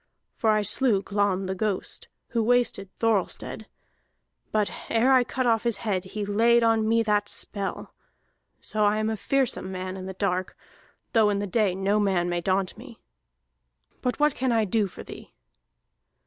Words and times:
For 0.35 0.49
I 0.49 0.63
slew 0.63 1.03
Glam 1.03 1.45
the 1.45 1.53
ghost 1.53 2.07
who 2.29 2.41
wasted 2.41 2.89
Thorhallstead, 2.97 3.67
but 4.51 4.71
ere 4.89 5.13
I 5.13 5.23
cut 5.23 5.45
off 5.45 5.61
his 5.61 5.77
head 5.85 6.05
he 6.05 6.25
laid 6.25 6.63
on 6.63 6.89
me 6.89 7.03
that 7.03 7.29
spell. 7.29 7.93
So 8.59 8.83
I 8.83 8.97
am 8.97 9.11
a 9.11 9.15
fearsome 9.15 9.71
man 9.71 9.95
in 9.95 10.07
the 10.07 10.13
dark, 10.13 10.57
though 11.13 11.29
in 11.29 11.37
the 11.37 11.45
day 11.45 11.75
no 11.75 11.99
man 11.99 12.29
may 12.29 12.41
daunt 12.41 12.75
me. 12.79 12.99
But 14.01 14.19
what 14.19 14.33
can 14.33 14.51
I 14.51 14.65
do 14.65 14.87
for 14.87 15.03
thee?" 15.03 15.35